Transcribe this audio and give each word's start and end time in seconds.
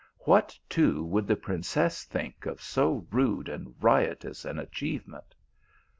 What, 0.21 0.57
too, 0.67 1.03
would 1.05 1.27
the 1.27 1.35
princess 1.35 2.05
think 2.05 2.47
of 2.47 2.59
so 2.59 3.05
rude 3.11 3.47
and 3.47 3.75
riotous 3.79 4.45
an 4.45 4.57
achievement? 4.57 5.35